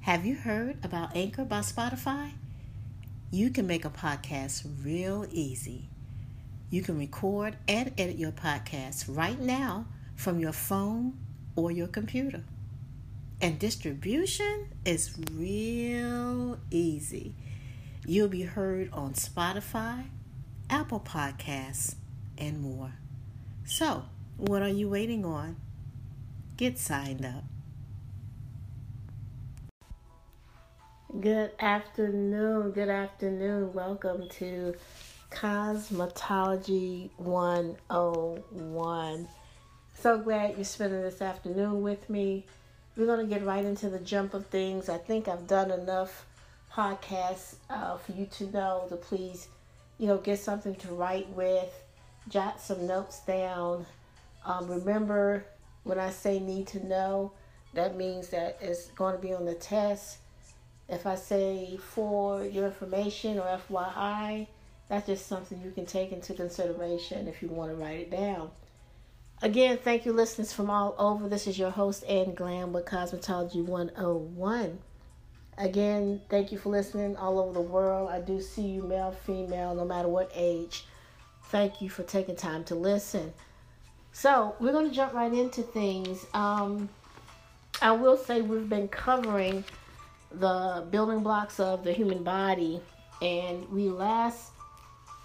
Have 0.00 0.24
you 0.24 0.34
heard 0.34 0.82
about 0.82 1.14
Anchor 1.14 1.44
by 1.44 1.60
Spotify? 1.60 2.32
You 3.30 3.50
can 3.50 3.66
make 3.66 3.84
a 3.84 3.90
podcast 3.90 4.64
real 4.82 5.26
easy. 5.30 5.90
You 6.70 6.80
can 6.80 6.98
record 6.98 7.56
and 7.68 7.92
edit 7.98 8.16
your 8.16 8.32
podcast 8.32 9.04
right 9.14 9.38
now 9.38 9.84
from 10.16 10.40
your 10.40 10.52
phone 10.52 11.18
or 11.54 11.70
your 11.70 11.86
computer. 11.86 12.42
And 13.42 13.58
distribution 13.58 14.68
is 14.86 15.14
real 15.32 16.58
easy. 16.70 17.34
You'll 18.06 18.28
be 18.28 18.42
heard 18.42 18.90
on 18.94 19.12
Spotify, 19.12 20.06
Apple 20.70 21.00
Podcasts, 21.00 21.94
and 22.38 22.62
more. 22.62 22.94
So, 23.66 24.04
what 24.38 24.62
are 24.62 24.68
you 24.68 24.88
waiting 24.88 25.26
on? 25.26 25.56
Get 26.56 26.78
signed 26.78 27.24
up. 27.24 27.44
Good 31.18 31.50
afternoon. 31.58 32.70
Good 32.70 32.88
afternoon. 32.88 33.72
Welcome 33.72 34.28
to 34.38 34.76
Cosmetology 35.32 37.10
101. 37.16 39.28
So 39.98 40.18
glad 40.18 40.54
you're 40.54 40.64
spending 40.64 41.02
this 41.02 41.20
afternoon 41.20 41.82
with 41.82 42.08
me. 42.08 42.46
We're 42.96 43.06
going 43.06 43.28
to 43.28 43.34
get 43.34 43.44
right 43.44 43.64
into 43.64 43.90
the 43.90 43.98
jump 43.98 44.34
of 44.34 44.46
things. 44.46 44.88
I 44.88 44.98
think 44.98 45.26
I've 45.26 45.48
done 45.48 45.72
enough 45.72 46.26
podcasts 46.72 47.56
uh, 47.68 47.96
for 47.96 48.12
you 48.12 48.26
to 48.26 48.44
know 48.52 48.86
to 48.88 48.94
please, 48.94 49.48
you 49.98 50.06
know, 50.06 50.18
get 50.18 50.38
something 50.38 50.76
to 50.76 50.94
write 50.94 51.28
with, 51.30 51.74
jot 52.28 52.60
some 52.60 52.86
notes 52.86 53.18
down. 53.26 53.84
Um, 54.46 54.68
remember, 54.68 55.44
when 55.82 55.98
I 55.98 56.10
say 56.10 56.38
need 56.38 56.68
to 56.68 56.86
know, 56.86 57.32
that 57.74 57.96
means 57.96 58.28
that 58.28 58.58
it's 58.60 58.92
going 58.92 59.16
to 59.16 59.20
be 59.20 59.34
on 59.34 59.44
the 59.44 59.54
test 59.54 60.18
if 60.90 61.06
I 61.06 61.14
say 61.14 61.78
for 61.78 62.44
your 62.44 62.66
information 62.66 63.38
or 63.38 63.60
FYI, 63.68 64.48
that's 64.88 65.06
just 65.06 65.26
something 65.26 65.62
you 65.62 65.70
can 65.70 65.86
take 65.86 66.10
into 66.10 66.34
consideration 66.34 67.28
if 67.28 67.42
you 67.42 67.48
want 67.48 67.70
to 67.70 67.76
write 67.76 68.00
it 68.00 68.10
down. 68.10 68.50
Again, 69.40 69.78
thank 69.78 70.04
you, 70.04 70.12
listeners 70.12 70.52
from 70.52 70.68
all 70.68 70.94
over. 70.98 71.28
This 71.28 71.46
is 71.46 71.58
your 71.58 71.70
host, 71.70 72.04
Ann 72.08 72.34
Glam 72.34 72.72
with 72.72 72.86
Cosmetology 72.86 73.64
101. 73.64 74.78
Again, 75.56 76.20
thank 76.28 76.52
you 76.52 76.58
for 76.58 76.70
listening 76.70 77.16
all 77.16 77.38
over 77.38 77.52
the 77.52 77.60
world. 77.60 78.10
I 78.10 78.20
do 78.20 78.40
see 78.40 78.66
you, 78.66 78.82
male, 78.82 79.12
female, 79.24 79.74
no 79.74 79.84
matter 79.84 80.08
what 80.08 80.30
age. 80.34 80.86
Thank 81.44 81.80
you 81.80 81.88
for 81.88 82.02
taking 82.02 82.36
time 82.36 82.64
to 82.64 82.74
listen. 82.74 83.32
So, 84.12 84.56
we're 84.58 84.72
going 84.72 84.88
to 84.88 84.94
jump 84.94 85.14
right 85.14 85.32
into 85.32 85.62
things. 85.62 86.26
Um, 86.34 86.88
I 87.80 87.92
will 87.92 88.16
say 88.16 88.42
we've 88.42 88.68
been 88.68 88.88
covering 88.88 89.64
the 90.32 90.86
building 90.90 91.20
blocks 91.20 91.58
of 91.60 91.84
the 91.84 91.92
human 91.92 92.22
body, 92.22 92.80
and 93.20 93.68
we 93.70 93.88
last 93.88 94.52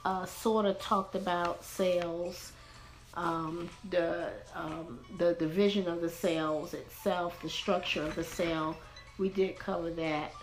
uh, 0.03 0.25
sort 0.25 0.65
of 0.65 0.79
talked 0.79 1.15
about 1.15 1.63
cells, 1.63 2.51
um, 3.15 3.69
the 3.89 4.29
um, 4.55 4.99
the 5.17 5.33
division 5.33 5.87
of 5.87 6.01
the 6.01 6.09
cells 6.09 6.73
itself, 6.73 7.39
the 7.41 7.49
structure 7.49 8.03
of 8.03 8.15
the 8.15 8.23
cell. 8.23 8.77
We 9.17 9.29
did 9.29 9.57
cover 9.57 9.91
that, 9.91 10.33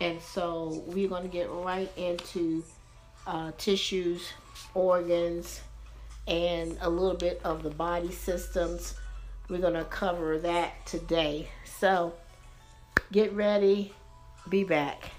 and 0.00 0.20
so 0.20 0.82
we're 0.86 1.08
going 1.08 1.22
to 1.24 1.28
get 1.28 1.50
right 1.50 1.90
into 1.96 2.62
uh, 3.26 3.52
tissues, 3.58 4.32
organs, 4.74 5.60
and 6.26 6.76
a 6.80 6.88
little 6.88 7.16
bit 7.16 7.40
of 7.44 7.62
the 7.62 7.70
body 7.70 8.12
systems. 8.12 8.94
We're 9.48 9.58
going 9.58 9.74
to 9.74 9.84
cover 9.84 10.38
that 10.38 10.86
today. 10.86 11.48
So 11.64 12.14
Get 13.12 13.32
ready. 13.32 13.92
Be 14.48 14.64
back. 14.64 15.10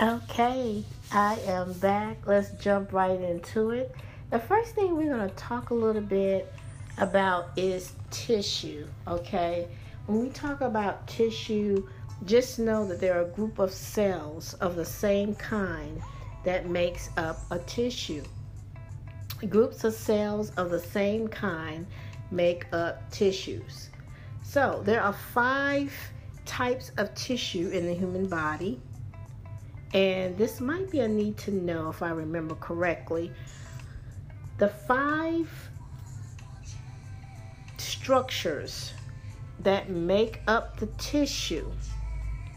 Okay, 0.00 0.84
I 1.12 1.38
am 1.46 1.72
back. 1.74 2.26
Let's 2.26 2.50
jump 2.62 2.92
right 2.92 3.20
into 3.20 3.70
it. 3.70 3.94
The 4.30 4.38
first 4.38 4.74
thing 4.74 4.96
we're 4.96 5.14
going 5.14 5.28
to 5.28 5.36
talk 5.36 5.70
a 5.70 5.74
little 5.74 6.02
bit 6.02 6.52
about 6.98 7.50
is 7.56 7.92
tissue, 8.10 8.86
okay? 9.06 9.68
When 10.06 10.20
we 10.20 10.30
talk 10.30 10.60
about 10.60 11.06
tissue, 11.06 11.88
just 12.24 12.58
know 12.58 12.84
that 12.86 13.00
there 13.00 13.16
are 13.18 13.22
a 13.22 13.28
group 13.28 13.58
of 13.58 13.70
cells 13.72 14.54
of 14.54 14.74
the 14.74 14.84
same 14.84 15.34
kind 15.36 16.02
that 16.44 16.68
makes 16.68 17.10
up 17.16 17.38
a 17.50 17.58
tissue. 17.60 18.24
Groups 19.48 19.84
of 19.84 19.94
cells 19.94 20.50
of 20.56 20.70
the 20.70 20.80
same 20.80 21.28
kind 21.28 21.86
make 22.30 22.66
up 22.72 23.08
tissues. 23.12 23.90
So, 24.52 24.82
there 24.84 25.00
are 25.00 25.14
five 25.14 25.90
types 26.44 26.92
of 26.98 27.14
tissue 27.14 27.70
in 27.70 27.86
the 27.86 27.94
human 27.94 28.28
body. 28.28 28.78
And 29.94 30.36
this 30.36 30.60
might 30.60 30.90
be 30.90 31.00
a 31.00 31.08
need 31.08 31.38
to 31.38 31.52
know 31.52 31.88
if 31.88 32.02
I 32.02 32.10
remember 32.10 32.54
correctly. 32.56 33.32
The 34.58 34.68
five 34.68 35.48
structures 37.78 38.92
that 39.60 39.88
make 39.88 40.42
up 40.46 40.78
the 40.78 40.88
tissue. 40.98 41.72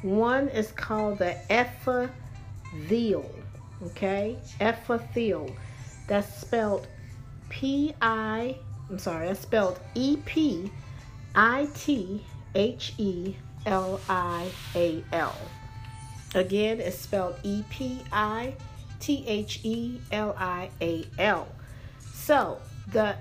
One 0.01 0.49
is 0.49 0.73
called 0.73 1.19
the 1.19 1.37
epithelial, 1.49 3.33
okay? 3.83 4.37
Epithelial. 4.59 5.49
That's 6.09 6.41
spelled 6.41 6.89
P 7.47 7.93
I, 8.01 8.57
I'm 8.89 8.99
sorry, 8.99 9.27
that's 9.27 9.39
spelled 9.39 9.79
E 9.93 10.17
P 10.25 10.69
I 11.35 11.67
T 11.75 12.23
H 12.55 12.93
E 12.97 13.35
L 13.65 13.99
I 14.07 14.49
A 14.75 15.03
L. 15.11 15.35
Again, 16.33 16.79
it's 16.79 16.97
spelled 16.97 17.35
E 17.43 17.63
P 17.69 17.99
I 18.11 18.53
T 18.99 19.25
H 19.27 19.59
E 19.63 19.99
L 20.11 20.35
I 20.37 20.69
A 20.81 21.05
L. 21.19 21.47
So, 22.13 22.59
the 22.91 23.15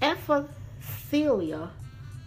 epithelia 0.00 1.70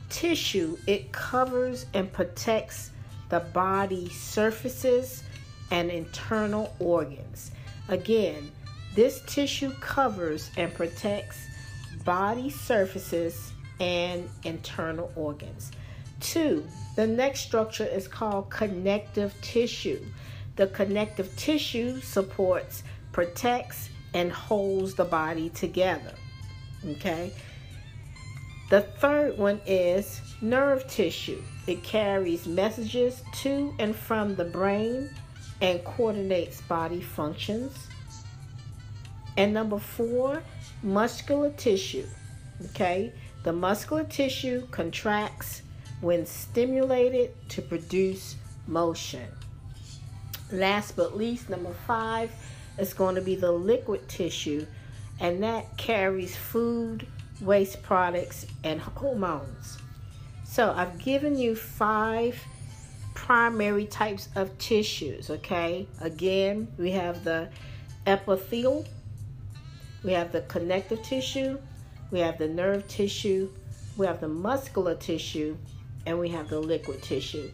tissue, 0.09 0.77
it 0.87 1.11
covers 1.11 1.85
and 1.93 2.11
protects 2.11 2.91
the 3.29 3.39
body 3.39 4.09
surfaces 4.09 5.23
and 5.71 5.89
internal 5.89 6.75
organs. 6.79 7.51
Again, 7.87 8.51
this 8.93 9.21
tissue 9.25 9.71
covers 9.79 10.51
and 10.57 10.73
protects 10.73 11.47
body 12.03 12.49
surfaces 12.49 13.50
and 13.81 14.29
internal 14.43 15.11
organs. 15.15 15.71
Two, 16.19 16.63
the 16.95 17.07
next 17.07 17.41
structure 17.41 17.83
is 17.83 18.07
called 18.07 18.51
connective 18.51 19.33
tissue. 19.41 20.05
The 20.55 20.67
connective 20.67 21.35
tissue 21.35 21.99
supports, 21.99 22.83
protects, 23.11 23.89
and 24.13 24.31
holds 24.31 24.93
the 24.93 25.05
body 25.05 25.49
together. 25.49 26.13
Okay. 26.85 27.33
The 28.69 28.81
third 28.81 29.37
one 29.37 29.59
is 29.65 30.21
nerve 30.41 30.87
tissue. 30.87 31.41
It 31.65 31.83
carries 31.83 32.45
messages 32.45 33.23
to 33.41 33.73
and 33.79 33.95
from 33.95 34.35
the 34.35 34.45
brain 34.45 35.09
and 35.59 35.83
coordinates 35.83 36.61
body 36.61 37.01
functions. 37.01 37.87
And 39.37 39.53
number 39.53 39.79
four, 39.79 40.43
muscular 40.83 41.49
tissue. 41.51 42.05
Okay. 42.69 43.11
The 43.43 43.53
muscular 43.53 44.03
tissue 44.03 44.67
contracts 44.67 45.63
when 45.99 46.25
stimulated 46.25 47.33
to 47.49 47.61
produce 47.61 48.35
motion. 48.67 49.27
Last 50.51 50.95
but 50.95 51.17
least, 51.17 51.49
number 51.49 51.73
five 51.87 52.31
is 52.77 52.93
going 52.93 53.15
to 53.15 53.21
be 53.21 53.35
the 53.35 53.51
liquid 53.51 54.07
tissue, 54.07 54.65
and 55.19 55.41
that 55.43 55.77
carries 55.77 56.35
food, 56.35 57.07
waste 57.39 57.81
products, 57.81 58.45
and 58.63 58.79
hormones. 58.81 59.77
So, 60.43 60.73
I've 60.75 60.97
given 60.99 61.37
you 61.37 61.55
five 61.55 62.43
primary 63.13 63.85
types 63.85 64.29
of 64.35 64.57
tissues, 64.57 65.29
okay? 65.29 65.87
Again, 66.01 66.67
we 66.77 66.91
have 66.91 67.23
the 67.23 67.49
epithelial, 68.05 68.85
we 70.03 70.11
have 70.13 70.31
the 70.31 70.41
connective 70.41 71.01
tissue, 71.03 71.57
we 72.11 72.19
have 72.19 72.37
the 72.37 72.47
nerve 72.47 72.87
tissue, 72.87 73.49
we 73.97 74.05
have 74.05 74.19
the 74.19 74.27
muscular 74.27 74.95
tissue, 74.95 75.57
and 76.05 76.19
we 76.19 76.29
have 76.29 76.49
the 76.49 76.59
liquid 76.59 77.01
tissue. 77.01 77.49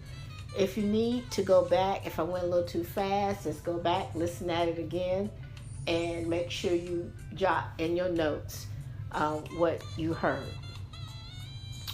If 0.58 0.78
you 0.78 0.84
need 0.84 1.30
to 1.32 1.44
go 1.44 1.66
back, 1.66 2.08
if 2.08 2.20
I 2.20 2.24
went 2.24 2.44
a 2.44 2.48
little 2.48 2.68
too 2.68 2.84
fast, 2.84 3.46
let's 3.46 3.62
go 3.62 3.78
back, 3.78 4.14
listen 4.16 4.50
at 4.50 4.68
it 4.68 4.80
again, 4.80 5.30
and 5.86 6.28
make 6.28 6.50
sure 6.50 6.74
you 6.74 7.12
jot 7.36 7.70
in 7.78 7.96
your 7.96 8.10
notes 8.10 8.68
uh, 9.12 9.36
what 9.58 9.82
you 9.98 10.14
heard. 10.14 10.44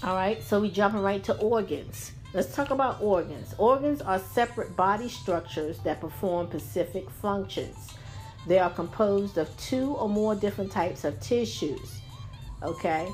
All 0.03 0.15
right, 0.15 0.41
so 0.41 0.61
we 0.61 0.69
jumping 0.69 1.01
right 1.01 1.23
to 1.25 1.35
organs. 1.37 2.13
Let's 2.33 2.55
talk 2.55 2.71
about 2.71 3.01
organs. 3.01 3.53
Organs 3.57 4.01
are 4.01 4.19
separate 4.19 4.75
body 4.75 5.07
structures 5.07 5.77
that 5.79 6.01
perform 6.01 6.47
specific 6.47 7.09
functions. 7.09 7.93
They 8.47 8.59
are 8.59 8.71
composed 8.71 9.37
of 9.37 9.55
two 9.57 9.91
or 9.93 10.09
more 10.09 10.35
different 10.35 10.71
types 10.71 11.03
of 11.03 11.19
tissues. 11.19 12.01
Okay? 12.63 13.11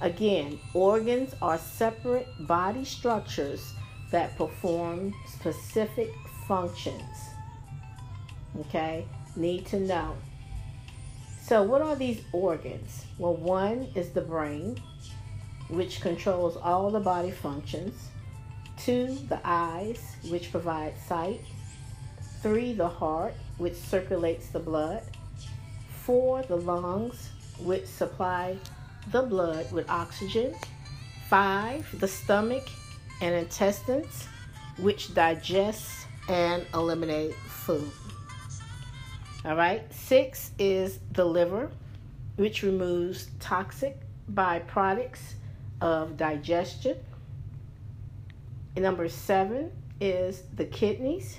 Again, 0.00 0.58
organs 0.74 1.34
are 1.42 1.58
separate 1.58 2.28
body 2.46 2.84
structures 2.84 3.74
that 4.10 4.36
perform 4.36 5.12
specific 5.26 6.10
functions. 6.46 7.02
Okay, 8.60 9.04
need 9.36 9.66
to 9.66 9.80
know. 9.80 10.14
So, 11.42 11.62
what 11.62 11.82
are 11.82 11.96
these 11.96 12.22
organs? 12.32 13.06
Well, 13.18 13.34
one 13.34 13.88
is 13.94 14.10
the 14.10 14.20
brain, 14.20 14.78
which 15.68 16.00
controls 16.00 16.56
all 16.56 16.90
the 16.90 17.00
body 17.00 17.30
functions. 17.30 17.94
Two, 18.76 19.18
the 19.28 19.40
eyes, 19.44 20.16
which 20.28 20.50
provide 20.50 20.94
sight. 21.06 21.40
Three, 22.42 22.72
the 22.72 22.88
heart, 22.88 23.34
which 23.56 23.74
circulates 23.74 24.48
the 24.48 24.60
blood. 24.60 25.02
Four, 26.04 26.42
the 26.42 26.56
lungs, 26.56 27.30
which 27.60 27.86
supply 27.86 28.56
the 29.10 29.22
blood 29.22 29.70
with 29.72 29.88
oxygen. 29.88 30.54
Five, 31.28 31.86
the 32.00 32.08
stomach 32.08 32.68
and 33.20 33.34
intestines, 33.34 34.26
which 34.78 35.14
digest 35.14 36.06
and 36.28 36.64
eliminate 36.74 37.34
food. 37.34 37.90
All 39.44 39.56
right. 39.56 39.82
Six 39.92 40.50
is 40.58 40.98
the 41.12 41.24
liver, 41.24 41.70
which 42.36 42.62
removes 42.62 43.28
toxic 43.40 43.98
byproducts 44.32 45.34
of 45.80 46.16
digestion. 46.16 46.96
And 48.74 48.82
number 48.82 49.08
seven 49.08 49.72
is 50.00 50.42
the 50.54 50.64
kidneys, 50.64 51.36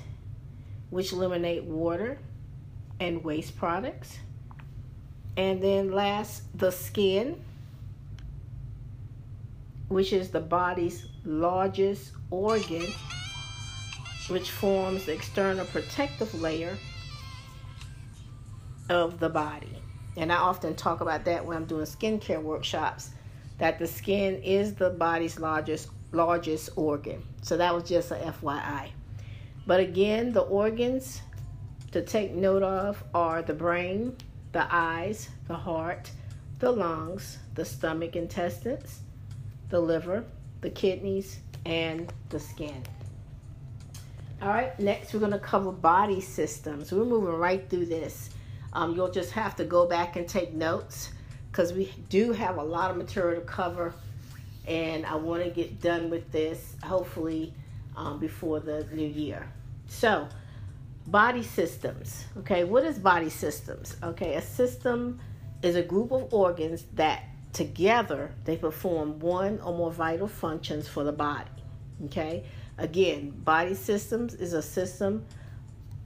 which 0.89 1.11
eliminate 1.13 1.63
water 1.63 2.19
and 2.99 3.23
waste 3.23 3.57
products. 3.57 4.17
And 5.39 5.63
then 5.63 5.93
last, 5.93 6.43
the 6.59 6.69
skin, 6.69 7.41
which 9.87 10.11
is 10.11 10.31
the 10.31 10.41
body's 10.41 11.05
largest 11.23 12.11
organ, 12.29 12.85
which 14.27 14.51
forms 14.51 15.05
the 15.05 15.13
external 15.13 15.65
protective 15.67 16.33
layer 16.41 16.77
of 18.89 19.21
the 19.21 19.29
body. 19.29 19.81
And 20.17 20.29
I 20.29 20.35
often 20.35 20.75
talk 20.75 20.99
about 20.99 21.23
that 21.23 21.45
when 21.45 21.55
I'm 21.55 21.65
doing 21.65 21.85
skincare 21.85 22.41
workshops 22.41 23.11
that 23.59 23.79
the 23.79 23.87
skin 23.87 24.43
is 24.43 24.75
the 24.75 24.89
body's 24.89 25.39
largest 25.39 25.87
largest 26.11 26.71
organ. 26.75 27.23
So 27.43 27.55
that 27.55 27.73
was 27.73 27.87
just 27.87 28.11
a 28.11 28.15
FYI. 28.15 28.89
But 29.65 29.79
again, 29.79 30.33
the 30.33 30.41
organs 30.41 31.21
to 31.91 32.01
take 32.01 32.33
note 32.33 32.61
of 32.61 33.01
are 33.13 33.41
the 33.41 33.53
brain, 33.53 34.17
the 34.51 34.67
eyes, 34.73 35.29
the 35.47 35.55
heart, 35.55 36.09
the 36.59 36.71
lungs, 36.71 37.37
the 37.55 37.65
stomach, 37.65 38.15
intestines, 38.15 39.01
the 39.69 39.79
liver, 39.79 40.25
the 40.61 40.69
kidneys, 40.69 41.39
and 41.65 42.11
the 42.29 42.39
skin. 42.39 42.83
All 44.41 44.49
right, 44.49 44.77
next 44.79 45.13
we're 45.13 45.19
going 45.19 45.31
to 45.33 45.39
cover 45.39 45.71
body 45.71 46.21
systems. 46.21 46.91
We're 46.91 47.03
moving 47.05 47.33
right 47.33 47.69
through 47.69 47.87
this. 47.87 48.29
Um, 48.71 48.95
you'll 48.95 49.11
just 49.11 49.31
have 49.31 49.55
to 49.57 49.65
go 49.65 49.85
back 49.85 50.15
and 50.15 50.27
take 50.27 50.53
notes 50.53 51.11
because 51.51 51.73
we 51.73 51.91
do 52.09 52.31
have 52.31 52.57
a 52.57 52.63
lot 52.63 52.91
of 52.91 52.97
material 52.97 53.41
to 53.41 53.45
cover, 53.45 53.93
and 54.67 55.05
I 55.05 55.15
want 55.15 55.43
to 55.43 55.49
get 55.49 55.81
done 55.81 56.09
with 56.09 56.31
this 56.31 56.75
hopefully 56.83 57.53
um, 57.95 58.19
before 58.19 58.59
the 58.59 58.85
new 58.93 59.07
year. 59.07 59.45
So, 59.87 60.29
body 61.07 61.43
systems. 61.43 62.25
Okay, 62.37 62.63
what 62.63 62.83
is 62.83 62.99
body 62.99 63.29
systems? 63.29 63.95
Okay, 64.03 64.35
a 64.35 64.41
system 64.41 65.19
is 65.61 65.75
a 65.75 65.83
group 65.83 66.11
of 66.11 66.33
organs 66.33 66.85
that 66.93 67.23
together 67.53 68.31
they 68.45 68.55
perform 68.55 69.19
one 69.19 69.59
or 69.61 69.75
more 69.75 69.91
vital 69.91 70.27
functions 70.27 70.87
for 70.87 71.03
the 71.03 71.11
body. 71.11 71.49
Okay, 72.05 72.45
again, 72.77 73.31
body 73.31 73.73
systems 73.73 74.33
is 74.33 74.53
a 74.53 74.61
system 74.61 75.25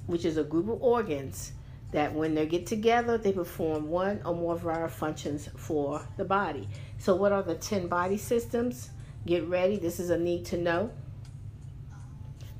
which 0.07 0.25
is 0.25 0.37
a 0.37 0.43
group 0.43 0.67
of 0.69 0.81
organs 0.81 1.53
that 1.91 2.13
when 2.13 2.33
they 2.33 2.45
get 2.45 2.65
together, 2.65 3.17
they 3.17 3.31
perform 3.31 3.87
one 3.87 4.19
or 4.25 4.35
more 4.35 4.57
vital 4.57 4.87
functions 4.87 5.47
for 5.55 6.01
the 6.17 6.25
body. 6.25 6.67
So, 6.97 7.15
what 7.15 7.31
are 7.31 7.43
the 7.43 7.55
10 7.55 7.87
body 7.87 8.17
systems? 8.17 8.89
Get 9.25 9.47
ready, 9.47 9.77
this 9.77 9.99
is 9.99 10.09
a 10.09 10.17
need 10.17 10.45
to 10.47 10.57
know. 10.57 10.91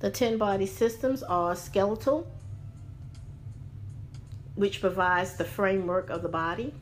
The 0.04 0.12
10 0.12 0.38
body 0.38 0.66
systems 0.66 1.24
are 1.24 1.56
skeletal, 1.56 2.30
which 4.56 4.82
provides 4.82 5.38
the 5.38 5.46
framework 5.46 6.10
of 6.10 6.22
the 6.22 6.28
body. 6.28 6.74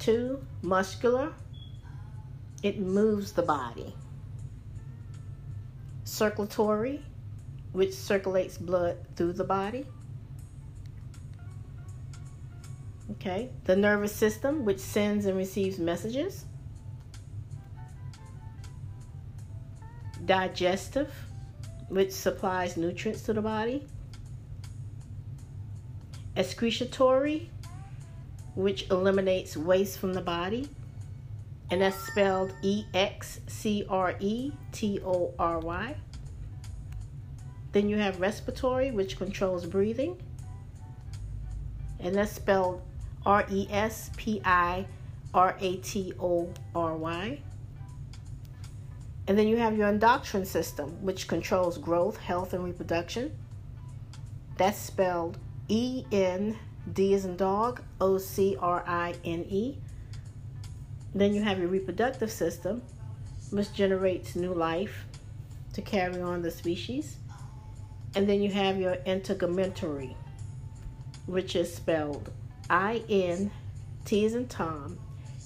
Two, 0.00 0.44
muscular, 0.60 1.32
it 2.64 2.80
moves 2.80 3.30
the 3.30 3.42
body. 3.42 3.94
Circulatory, 6.02 7.04
which 7.70 7.94
circulates 7.94 8.58
blood 8.58 8.96
through 9.14 9.34
the 9.34 9.44
body. 9.44 9.86
Okay, 13.12 13.50
the 13.66 13.76
nervous 13.76 14.12
system, 14.12 14.64
which 14.64 14.80
sends 14.80 15.26
and 15.26 15.36
receives 15.36 15.78
messages. 15.78 16.46
Digestive, 20.24 21.12
which 21.88 22.12
supplies 22.12 22.76
nutrients 22.76 23.22
to 23.22 23.32
the 23.32 23.42
body. 23.42 23.86
Excretory, 26.36 27.50
which 28.54 28.88
eliminates 28.90 29.56
waste 29.56 29.98
from 29.98 30.12
the 30.12 30.20
body. 30.20 30.68
And 31.70 31.80
that's 31.80 31.96
spelled 31.96 32.54
E 32.62 32.84
X 32.92 33.40
C 33.46 33.84
R 33.88 34.14
E 34.20 34.52
T 34.72 35.00
O 35.04 35.32
R 35.38 35.58
Y. 35.58 35.96
Then 37.72 37.88
you 37.88 37.96
have 37.96 38.20
respiratory, 38.20 38.90
which 38.90 39.16
controls 39.16 39.64
breathing. 39.64 40.20
And 41.98 42.14
that's 42.14 42.32
spelled 42.32 42.82
R 43.24 43.46
E 43.50 43.66
S 43.70 44.10
P 44.16 44.42
I 44.44 44.86
R 45.32 45.56
A 45.60 45.76
T 45.76 46.12
O 46.20 46.52
R 46.74 46.94
Y. 46.96 47.40
And 49.28 49.38
then 49.38 49.46
you 49.46 49.56
have 49.56 49.76
your 49.76 49.88
endocrine 49.88 50.44
system, 50.44 50.90
which 51.00 51.28
controls 51.28 51.78
growth, 51.78 52.16
health, 52.16 52.54
and 52.54 52.64
reproduction. 52.64 53.30
That's 54.56 54.78
spelled 54.78 55.38
E 55.68 56.04
N 56.10 56.58
D 56.92 57.14
as 57.14 57.24
in 57.24 57.36
dog, 57.36 57.82
O 58.00 58.18
C 58.18 58.56
R 58.60 58.82
I 58.86 59.14
N 59.24 59.46
E. 59.48 59.78
Then 61.14 61.34
you 61.34 61.42
have 61.42 61.58
your 61.58 61.68
reproductive 61.68 62.30
system, 62.30 62.82
which 63.50 63.72
generates 63.72 64.34
new 64.34 64.52
life 64.52 65.06
to 65.74 65.82
carry 65.82 66.20
on 66.20 66.42
the 66.42 66.50
species. 66.50 67.16
And 68.14 68.28
then 68.28 68.42
you 68.42 68.50
have 68.50 68.78
your 68.78 68.96
integumentary, 69.06 70.14
which 71.26 71.54
is 71.54 71.72
spelled 71.72 72.30
I 72.68 73.02
N 73.08 73.50
T 74.04 74.26
as 74.26 74.34
in 74.34 74.48
Tom, 74.48 74.98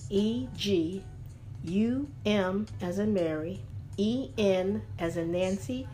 E 0.09 0.49
G 0.57 1.05
U 1.65 2.09
M 2.25 2.67
as 2.81 2.99
in 2.99 3.13
Mary, 3.13 3.61
E 3.97 4.31
N 4.37 4.83
as 4.99 5.17
in 5.17 5.33
Nancy, 5.33 5.89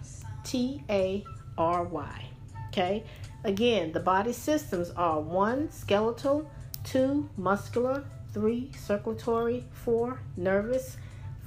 T 0.44 0.82
A 0.90 1.24
R 1.56 1.84
Y. 1.84 2.24
Okay? 2.68 3.04
Again, 3.44 3.92
the 3.92 4.00
body 4.00 4.32
systems 4.32 4.90
are 4.90 5.20
one, 5.20 5.70
skeletal, 5.70 6.48
two, 6.84 7.28
muscular, 7.36 8.04
three, 8.32 8.70
circulatory, 8.76 9.64
four, 9.72 10.20
nervous, 10.36 10.96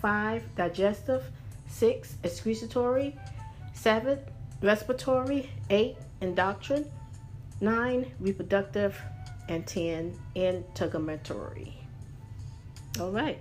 five, 0.02 0.44
digestive, 0.56 1.24
six, 1.68 2.16
excretory, 2.24 3.16
seven, 3.74 4.20
respiratory, 4.62 5.50
8 5.70 5.96
endocrine, 6.22 6.86
9 7.62 8.12
reproductive, 8.20 9.00
and 9.48 9.66
10 9.66 10.18
integumentary. 10.36 11.74
All 13.00 13.12
right. 13.12 13.38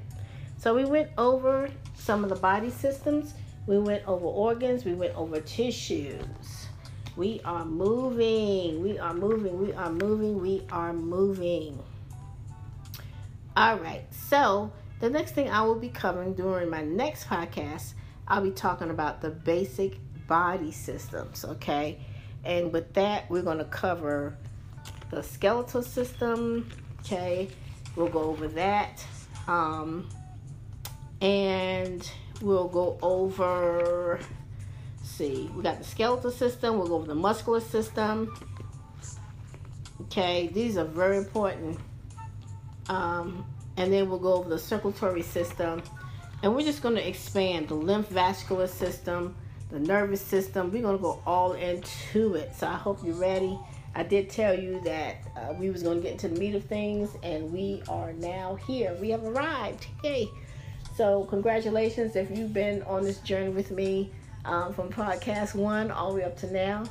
So 0.65 0.73
we 0.73 0.87
went 0.87 1.11
over 1.19 1.69
some 1.93 2.25
of 2.25 2.31
the 2.31 2.37
body 2.37 2.71
systems. 2.71 3.35
We 3.67 3.79
went 3.79 4.09
over 4.09 4.25
organs. 4.25 4.87
We 4.87 4.95
went 4.95 5.15
over 5.15 5.39
tissues. 5.43 6.69
We 7.17 7.43
are 7.45 7.67
moving. 7.67 8.83
We 8.83 8.99
are 8.99 9.13
moving. 9.13 9.61
We 9.61 9.75
are 9.75 9.93
moving. 9.93 10.41
We 10.41 10.63
are 10.73 10.95
moving. 10.95 11.79
All 13.55 13.77
right. 13.77 14.07
So 14.11 14.73
the 15.01 15.11
next 15.11 15.33
thing 15.33 15.51
I 15.51 15.61
will 15.61 15.75
be 15.75 15.91
covering 15.91 16.33
during 16.33 16.71
my 16.71 16.81
next 16.81 17.27
podcast, 17.27 17.93
I'll 18.27 18.41
be 18.41 18.51
talking 18.51 18.89
about 18.89 19.21
the 19.21 19.29
basic 19.29 19.99
body 20.27 20.73
systems, 20.73 21.45
okay? 21.45 21.99
And 22.43 22.73
with 22.73 22.95
that, 22.95 23.29
we're 23.29 23.43
going 23.43 23.59
to 23.59 23.67
cover 23.67 24.39
the 25.11 25.23
skeletal 25.23 25.83
system, 25.83 26.71
okay? 27.01 27.51
We'll 27.97 28.09
go 28.09 28.23
over 28.23 28.49
that. 28.49 29.05
Um, 29.47 30.09
and 31.21 32.11
we'll 32.41 32.69
go 32.69 32.99
over, 33.03 34.21
see, 35.03 35.51
we 35.55 35.63
got 35.63 35.79
the 35.79 35.85
skeletal 35.85 36.31
system, 36.31 36.79
we'll 36.79 36.89
go 36.89 36.97
over 36.97 37.07
the 37.07 37.15
muscular 37.15 37.61
system. 37.61 38.35
Okay, 40.03 40.49
these 40.49 40.77
are 40.77 40.85
very 40.85 41.17
important 41.17 41.79
um, 42.89 43.45
and 43.77 43.93
then 43.93 44.09
we'll 44.09 44.19
go 44.19 44.35
over 44.35 44.49
the 44.49 44.59
circulatory 44.59 45.23
system. 45.23 45.83
And 46.43 46.55
we're 46.55 46.65
just 46.65 46.83
going 46.83 46.97
to 46.97 47.09
expand 47.09 47.69
the 47.69 47.75
lymph 47.75 48.09
vascular 48.09 48.67
system, 48.67 49.35
the 49.71 49.79
nervous 49.79 50.21
system. 50.21 50.71
We're 50.71 50.83
going 50.83 50.97
to 50.97 51.03
go 51.03 51.23
all 51.27 51.53
into 51.53 52.35
it. 52.35 52.55
So 52.55 52.67
I 52.67 52.75
hope 52.75 53.01
you're 53.05 53.15
ready. 53.15 53.59
I 53.95 54.03
did 54.03 54.29
tell 54.29 54.59
you 54.59 54.81
that 54.81 55.17
uh, 55.37 55.55
we 55.59 55.71
was 55.71 55.83
going 55.83 55.99
to 55.99 56.03
get 56.03 56.13
into 56.13 56.29
the 56.29 56.39
meat 56.39 56.55
of 56.57 56.65
things, 56.65 57.11
and 57.23 57.53
we 57.53 57.81
are 57.89 58.13
now 58.15 58.57
here. 58.67 58.97
We 59.01 59.11
have 59.11 59.23
arrived. 59.25 59.87
Yay! 60.03 60.29
So 60.97 61.25
congratulations 61.25 62.15
if 62.15 62.31
you've 62.31 62.53
been 62.53 62.83
on 62.85 63.03
this 63.03 63.19
journey 63.19 63.51
with 63.51 63.73
me 63.73 64.11
um, 64.45 64.73
from 64.73 64.91
podcast 64.91 65.55
one 65.55 65.91
all 65.91 66.11
the 66.13 66.19
way 66.19 66.25
up 66.25 66.37
to 66.39 66.53
now. 66.53 66.85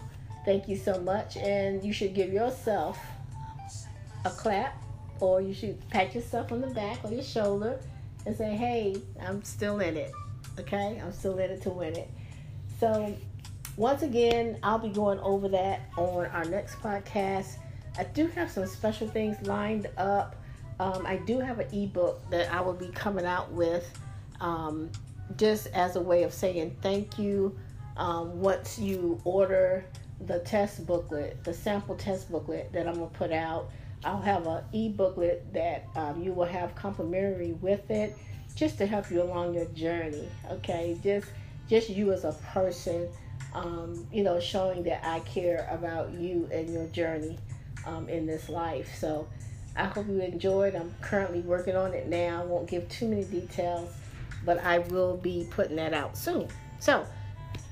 Thank 0.43 0.67
you 0.67 0.75
so 0.75 0.99
much, 0.99 1.37
and 1.37 1.81
you 1.83 1.93
should 1.93 2.13
give 2.13 2.33
yourself 2.33 2.99
a 4.25 4.29
clap, 4.29 4.75
or 5.21 5.39
you 5.39 5.53
should 5.53 5.87
pat 5.89 6.13
yourself 6.13 6.51
on 6.51 6.59
the 6.59 6.67
back 6.67 6.99
or 7.03 7.11
your 7.11 7.23
shoulder 7.23 7.79
and 8.25 8.35
say, 8.35 8.55
"Hey, 8.55 8.97
I'm 9.21 9.41
still 9.43 9.79
in 9.79 9.95
it." 9.95 10.11
Okay, 10.59 11.01
I'm 11.01 11.13
still 11.13 11.37
in 11.39 11.49
it 11.49 11.61
to 11.61 11.69
win 11.69 11.95
it. 11.95 12.09
So 12.79 13.15
once 13.77 14.01
again, 14.01 14.57
I'll 14.63 14.79
be 14.79 14.89
going 14.89 15.19
over 15.19 15.47
that 15.47 15.81
on 15.97 16.25
our 16.25 16.43
next 16.43 16.75
podcast. 16.75 17.55
I 17.97 18.03
do 18.03 18.27
have 18.27 18.51
some 18.51 18.65
special 18.67 19.07
things 19.07 19.37
lined 19.47 19.87
up. 19.97 20.35
Um, 20.83 21.05
I 21.05 21.15
do 21.15 21.39
have 21.39 21.59
an 21.59 21.73
ebook 21.73 22.29
that 22.29 22.51
I 22.53 22.59
will 22.59 22.73
be 22.73 22.89
coming 22.89 23.25
out 23.25 23.49
with 23.53 23.89
um, 24.41 24.91
just 25.37 25.67
as 25.67 25.95
a 25.95 26.01
way 26.01 26.23
of 26.23 26.33
saying 26.33 26.75
thank 26.81 27.17
you. 27.17 27.57
Um, 27.95 28.41
once 28.41 28.77
you 28.77 29.17
order 29.23 29.85
the 30.25 30.39
test 30.39 30.85
booklet, 30.85 31.41
the 31.45 31.53
sample 31.53 31.95
test 31.95 32.29
booklet 32.29 32.73
that 32.73 32.85
I'm 32.85 32.95
gonna 32.95 33.07
put 33.07 33.31
out, 33.31 33.69
I'll 34.03 34.19
have 34.19 34.45
an 34.45 34.65
e-booklet 34.73 35.53
that 35.53 35.85
um, 35.95 36.21
you 36.21 36.33
will 36.33 36.43
have 36.43 36.75
complimentary 36.75 37.53
with 37.53 37.89
it, 37.89 38.17
just 38.53 38.77
to 38.79 38.85
help 38.85 39.09
you 39.09 39.21
along 39.21 39.53
your 39.53 39.67
journey. 39.67 40.27
Okay, 40.51 40.97
just 41.01 41.27
just 41.69 41.89
you 41.89 42.11
as 42.11 42.25
a 42.25 42.33
person, 42.51 43.07
um, 43.53 44.05
you 44.11 44.21
know, 44.21 44.37
showing 44.37 44.83
that 44.83 45.05
I 45.05 45.21
care 45.21 45.65
about 45.71 46.11
you 46.11 46.49
and 46.51 46.69
your 46.69 46.87
journey 46.87 47.37
um, 47.85 48.09
in 48.09 48.25
this 48.25 48.49
life. 48.49 48.93
So 48.99 49.29
I 49.75 49.85
hope 49.85 50.07
you 50.07 50.19
enjoyed. 50.21 50.75
I'm 50.75 50.93
currently 51.01 51.41
working 51.41 51.75
on 51.75 51.93
it 51.93 52.07
now. 52.07 52.41
I 52.41 52.45
won't 52.45 52.69
give 52.69 52.87
too 52.89 53.07
many 53.07 53.23
details, 53.23 53.89
but 54.45 54.63
I 54.63 54.79
will 54.79 55.17
be 55.17 55.47
putting 55.49 55.75
that 55.77 55.93
out 55.93 56.17
soon. 56.17 56.47
So 56.79 57.05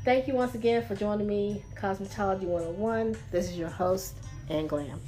thank 0.04 0.28
you 0.28 0.34
once 0.34 0.56
again 0.56 0.86
for 0.86 0.96
joining 0.96 1.28
me, 1.28 1.64
Cosmetology 1.76 2.44
101. 2.44 3.18
This 3.32 3.50
is 3.50 3.58
your 3.58 3.70
host, 3.70 4.16
Ann 4.50 4.68
Glam. 4.68 5.00